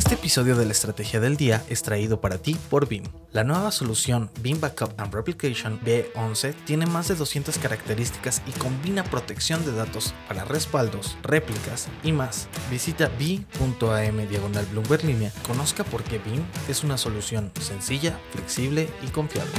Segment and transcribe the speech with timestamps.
[0.00, 3.04] Este episodio de la Estrategia del Día es traído para ti por BIM.
[3.32, 9.04] La nueva solución BIM Backup and Replication B11 tiene más de 200 características y combina
[9.04, 12.48] protección de datos para respaldos, réplicas y más.
[12.70, 19.08] Visita b.am diagonal Bloomberg línea, conozca por qué BIM es una solución sencilla, flexible y
[19.08, 19.52] confiable.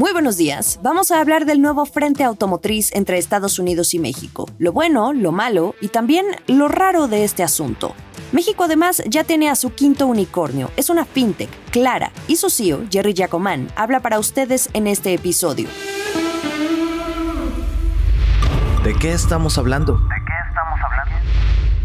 [0.00, 0.80] Muy buenos días.
[0.82, 4.48] Vamos a hablar del nuevo frente automotriz entre Estados Unidos y México.
[4.56, 7.94] Lo bueno, lo malo y también lo raro de este asunto.
[8.32, 10.70] México además ya tiene a su quinto unicornio.
[10.78, 15.68] Es una fintech, Clara, y su CEO, Jerry Giacomán, habla para ustedes en este episodio.
[18.82, 20.00] ¿De qué estamos hablando?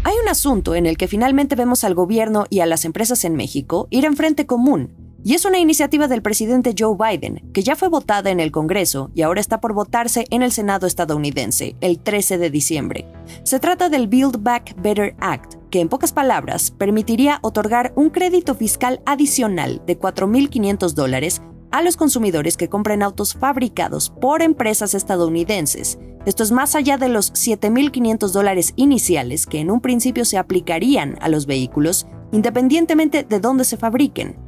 [0.04, 3.36] Hay un asunto en el que finalmente vemos al gobierno y a las empresas en
[3.36, 7.74] México ir en frente común y es una iniciativa del presidente Joe Biden, que ya
[7.74, 11.98] fue votada en el Congreso y ahora está por votarse en el Senado estadounidense, el
[11.98, 13.08] 13 de diciembre.
[13.42, 18.54] Se trata del Build Back Better Act, que en pocas palabras permitiría otorgar un crédito
[18.54, 25.98] fiscal adicional de 4.500 dólares a los consumidores que compren autos fabricados por empresas estadounidenses.
[26.24, 31.18] Esto es más allá de los 7.500 dólares iniciales que en un principio se aplicarían
[31.20, 34.45] a los vehículos, independientemente de dónde se fabriquen.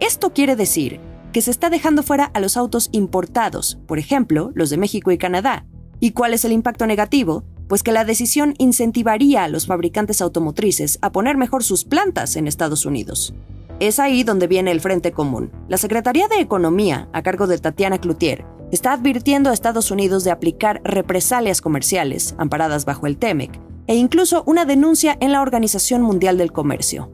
[0.00, 0.98] Esto quiere decir
[1.30, 5.18] que se está dejando fuera a los autos importados, por ejemplo, los de México y
[5.18, 5.66] Canadá.
[6.00, 7.44] ¿Y cuál es el impacto negativo?
[7.68, 12.48] Pues que la decisión incentivaría a los fabricantes automotrices a poner mejor sus plantas en
[12.48, 13.34] Estados Unidos.
[13.78, 15.52] Es ahí donde viene el Frente Común.
[15.68, 20.30] La Secretaría de Economía, a cargo de Tatiana Cloutier, está advirtiendo a Estados Unidos de
[20.30, 26.38] aplicar represalias comerciales, amparadas bajo el TEMEC, e incluso una denuncia en la Organización Mundial
[26.38, 27.12] del Comercio.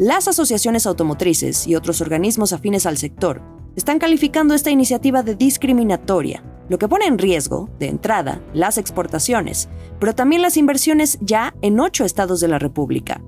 [0.00, 3.42] Las asociaciones automotrices y otros organismos afines al sector
[3.76, 9.68] están calificando esta iniciativa de discriminatoria, lo que pone en riesgo, de entrada, las exportaciones,
[10.00, 13.22] pero también las inversiones ya en ocho estados de la República.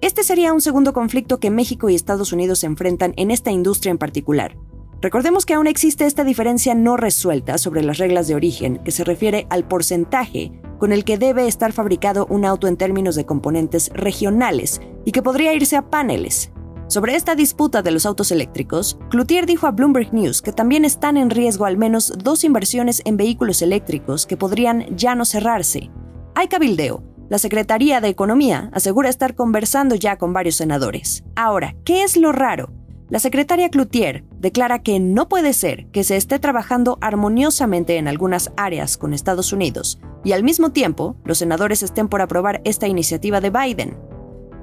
[0.00, 3.92] Este sería un segundo conflicto que México y Estados Unidos se enfrentan en esta industria
[3.92, 4.56] en particular.
[5.00, 9.04] Recordemos que aún existe esta diferencia no resuelta sobre las reglas de origen, que se
[9.04, 13.90] refiere al porcentaje con el que debe estar fabricado un auto en términos de componentes
[13.92, 16.50] regionales y que podría irse a paneles.
[16.88, 21.18] Sobre esta disputa de los autos eléctricos, Cloutier dijo a Bloomberg News que también están
[21.18, 25.90] en riesgo al menos dos inversiones en vehículos eléctricos que podrían ya no cerrarse.
[26.34, 27.02] Hay cabildeo.
[27.28, 31.24] La Secretaría de Economía asegura estar conversando ya con varios senadores.
[31.36, 32.70] Ahora, ¿qué es lo raro?
[33.10, 38.50] La secretaria Cloutier declara que no puede ser que se esté trabajando armoniosamente en algunas
[38.56, 43.40] áreas con Estados Unidos y al mismo tiempo los senadores estén por aprobar esta iniciativa
[43.40, 43.98] de Biden.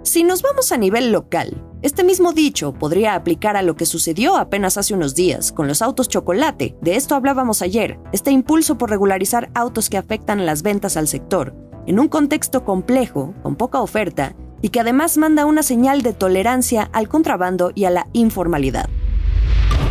[0.04, 4.38] Si nos vamos a nivel local, este mismo dicho podría aplicar a lo que sucedió
[4.38, 6.76] apenas hace unos días con los autos chocolate.
[6.82, 11.56] De esto hablábamos ayer, este impulso por regularizar autos que afectan las ventas al sector,
[11.88, 16.90] en un contexto complejo, con poca oferta y que además manda una señal de tolerancia
[16.92, 18.90] al contrabando y a la informalidad.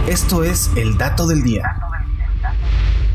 [0.09, 1.84] Esto es el dato del día.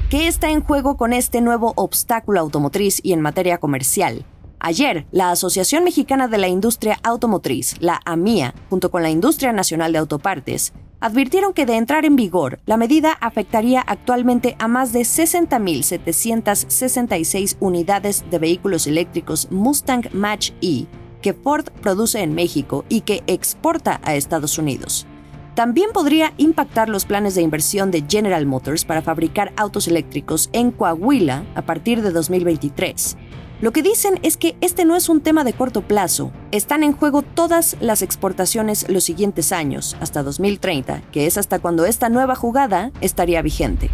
[0.09, 4.25] ¿Qué está en juego con este nuevo obstáculo automotriz y en materia comercial?
[4.59, 9.91] Ayer, la Asociación Mexicana de la Industria Automotriz, la AMIA, junto con la Industria Nacional
[9.91, 15.01] de Autopartes, advirtieron que de entrar en vigor, la medida afectaría actualmente a más de
[15.01, 20.87] 60.766 unidades de vehículos eléctricos Mustang Match E
[21.21, 25.05] que Ford produce en México y que exporta a Estados Unidos.
[25.59, 30.71] También podría impactar los planes de inversión de General Motors para fabricar autos eléctricos en
[30.71, 33.17] Coahuila a partir de 2023.
[33.59, 36.31] Lo que dicen es que este no es un tema de corto plazo.
[36.51, 41.85] Están en juego todas las exportaciones los siguientes años, hasta 2030, que es hasta cuando
[41.85, 43.89] esta nueva jugada estaría vigente.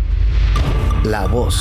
[1.03, 1.59] La voz.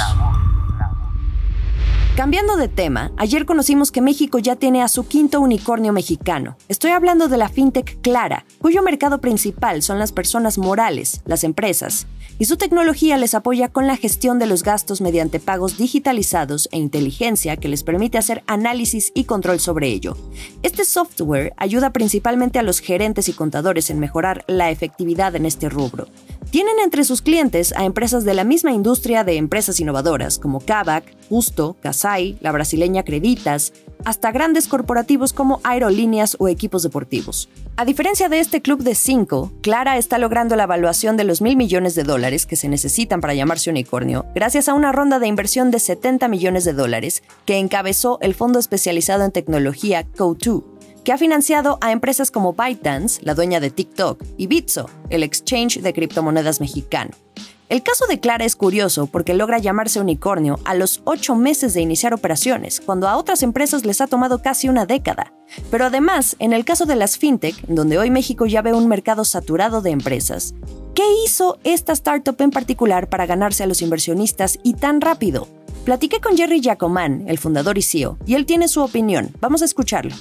[2.17, 6.57] Cambiando de tema, ayer conocimos que México ya tiene a su quinto unicornio mexicano.
[6.69, 12.07] Estoy hablando de la fintech Clara, cuyo mercado principal son las personas morales, las empresas,
[12.39, 16.79] y su tecnología les apoya con la gestión de los gastos mediante pagos digitalizados e
[16.79, 20.17] inteligencia que les permite hacer análisis y control sobre ello.
[20.63, 25.69] Este software ayuda principalmente a los gerentes y contadores en mejorar la efectividad en este
[25.69, 26.07] rubro.
[26.55, 31.05] Tienen entre sus clientes a empresas de la misma industria de empresas innovadoras como Kavak,
[31.29, 33.73] Justo, Casai, la brasileña Creditas,
[34.05, 37.49] hasta grandes corporativos como aerolíneas o equipos deportivos.
[37.75, 41.57] A diferencia de este club de cinco, Clara está logrando la evaluación de los mil
[41.57, 45.73] millones de dólares que se necesitan para llamarse unicornio, gracias a una ronda de inversión
[45.73, 50.74] de 70 millones de dólares que encabezó el fondo especializado en tecnología Co2
[51.05, 55.81] que ha financiado a empresas como ByteDance, la dueña de TikTok, y Bitso, el exchange
[55.81, 57.11] de criptomonedas mexicano.
[57.69, 61.81] El caso de Clara es curioso porque logra llamarse unicornio a los ocho meses de
[61.81, 65.33] iniciar operaciones, cuando a otras empresas les ha tomado casi una década.
[65.71, 69.25] Pero además, en el caso de las fintech, donde hoy México ya ve un mercado
[69.25, 70.55] saturado de empresas,
[70.95, 75.49] ¿qué hizo esta startup en particular para ganarse a los inversionistas y tan rápido?
[75.85, 79.31] Platiqué con Jerry Giacomán, el fundador y CEO, y él tiene su opinión.
[79.41, 80.15] Vamos a escucharlo.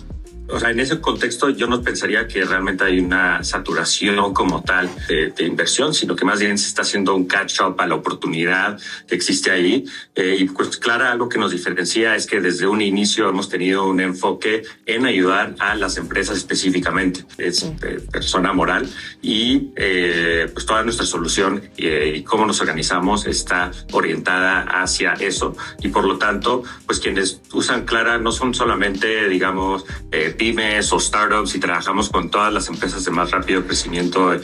[0.49, 4.89] O sea, en ese contexto yo no pensaría que realmente hay una saturación como tal
[5.07, 9.15] de, inversión, sino que más bien se está haciendo un catch-up a la oportunidad que
[9.15, 9.85] existe ahí.
[10.15, 13.87] Eh, y pues claro, algo que nos diferencia es que desde un inicio hemos tenido
[13.87, 17.23] un enfoque en ayudar a las empresas específicamente.
[17.37, 18.87] Es eh, persona moral
[19.21, 25.55] y eh, pues toda nuestra solución y cómo nos organizamos está orientada hacia eso.
[25.81, 29.85] Y por lo tanto, pues quienes usan Clara no son solamente, digamos,
[30.33, 34.39] pymes o startups y trabajamos con todas las empresas de más rápido crecimiento eh,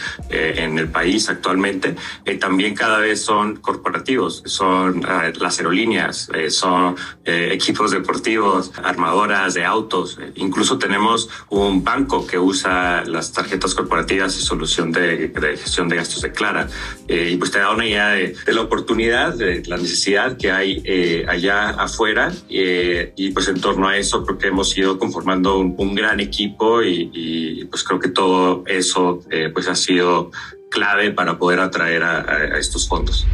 [0.58, 1.96] en el país actualmente,
[2.26, 6.96] eh, también cada vez son corporativos, son eh, las aerolíneas, son
[7.26, 14.42] equipos deportivos, armadoras de autos, incluso tenemos un banco que usa las tarjetas corporativas y
[14.42, 15.32] solución de,
[15.62, 16.68] gestión de gastos de Clara.
[17.08, 21.70] y pues te da una idea de, la oportunidad, de la necesidad que hay allá
[21.70, 26.20] afuera y pues en torno a eso creo que hemos ido conformando un un gran
[26.20, 30.30] equipo y, pues creo que todo eso eh, pues ha sido
[30.70, 33.26] clave para poder atraer a, estos fondos.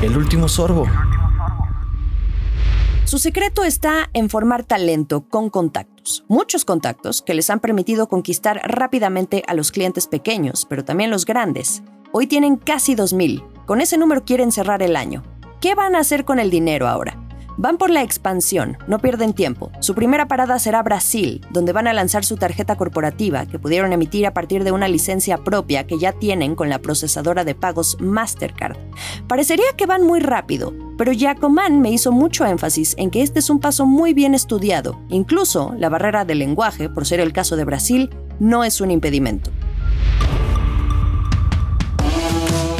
[0.00, 0.88] El último sorbo.
[3.04, 8.62] Su secreto está en formar talento con contactos, muchos contactos que les han permitido conquistar
[8.64, 11.82] rápidamente a los clientes pequeños, pero también los grandes.
[12.12, 15.24] Hoy tienen casi 2.000, con ese número quieren cerrar el año.
[15.60, 17.21] ¿Qué van a hacer con el dinero ahora?
[17.58, 19.70] Van por la expansión, no pierden tiempo.
[19.80, 24.26] Su primera parada será Brasil, donde van a lanzar su tarjeta corporativa que pudieron emitir
[24.26, 28.78] a partir de una licencia propia que ya tienen con la procesadora de pagos Mastercard.
[29.28, 33.50] Parecería que van muy rápido, pero Giacoman me hizo mucho énfasis en que este es
[33.50, 34.98] un paso muy bien estudiado.
[35.10, 38.10] Incluso la barrera del lenguaje, por ser el caso de Brasil,
[38.40, 39.50] no es un impedimento.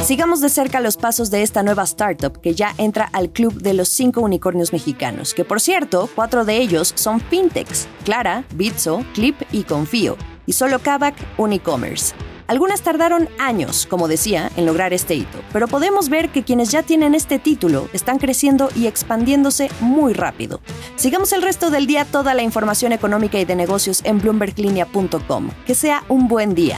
[0.03, 3.73] Sigamos de cerca los pasos de esta nueva startup que ya entra al club de
[3.73, 9.41] los cinco unicornios mexicanos, que por cierto, cuatro de ellos son fintechs, Clara, Bitso, Clip
[9.53, 12.13] y Confío, y solo Kavak Unicommerce.
[12.47, 16.83] Algunas tardaron años, como decía, en lograr este hito, pero podemos ver que quienes ya
[16.83, 20.59] tienen este título están creciendo y expandiéndose muy rápido.
[20.97, 25.51] Sigamos el resto del día toda la información económica y de negocios en bloomberglinea.com.
[25.65, 26.77] Que sea un buen día.